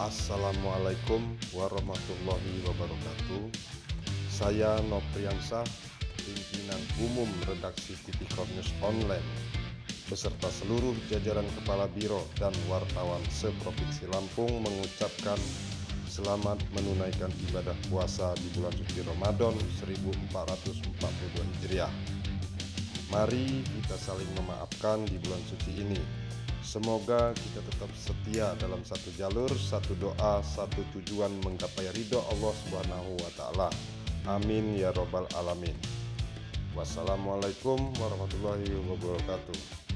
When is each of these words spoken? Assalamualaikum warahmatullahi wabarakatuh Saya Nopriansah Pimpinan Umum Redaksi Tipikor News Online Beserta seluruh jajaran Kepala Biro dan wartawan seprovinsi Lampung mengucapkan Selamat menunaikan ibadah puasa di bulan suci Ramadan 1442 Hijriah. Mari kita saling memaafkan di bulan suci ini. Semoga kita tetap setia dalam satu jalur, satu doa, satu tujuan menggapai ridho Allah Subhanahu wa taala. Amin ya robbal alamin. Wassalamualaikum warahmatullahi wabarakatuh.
Assalamualaikum 0.00 1.36
warahmatullahi 1.52 2.64
wabarakatuh 2.64 3.44
Saya 4.32 4.80
Nopriansah 4.88 5.68
Pimpinan 6.16 6.80
Umum 6.96 7.28
Redaksi 7.44 7.92
Tipikor 8.00 8.48
News 8.56 8.72
Online 8.80 9.20
Beserta 10.08 10.48
seluruh 10.48 10.96
jajaran 11.12 11.44
Kepala 11.60 11.92
Biro 11.92 12.24
dan 12.40 12.56
wartawan 12.72 13.20
seprovinsi 13.28 14.08
Lampung 14.08 14.64
mengucapkan 14.64 15.36
Selamat 16.08 16.56
menunaikan 16.72 17.28
ibadah 17.52 17.76
puasa 17.92 18.32
di 18.40 18.48
bulan 18.56 18.72
suci 18.72 19.00
Ramadan 19.00 19.56
1442 19.80 20.68
Hijriah. 21.40 21.88
Mari 23.08 23.64
kita 23.64 23.96
saling 23.96 24.28
memaafkan 24.36 25.08
di 25.08 25.16
bulan 25.16 25.40
suci 25.48 25.72
ini. 25.72 26.21
Semoga 26.72 27.36
kita 27.36 27.60
tetap 27.68 27.92
setia 27.92 28.56
dalam 28.56 28.80
satu 28.80 29.12
jalur, 29.20 29.52
satu 29.52 29.92
doa, 30.00 30.40
satu 30.40 30.80
tujuan 30.96 31.28
menggapai 31.44 31.84
ridho 31.92 32.16
Allah 32.32 32.52
Subhanahu 32.64 33.12
wa 33.20 33.30
taala. 33.36 33.68
Amin 34.24 34.80
ya 34.80 34.88
robbal 34.96 35.28
alamin. 35.36 35.76
Wassalamualaikum 36.72 37.76
warahmatullahi 38.00 38.72
wabarakatuh. 38.88 39.91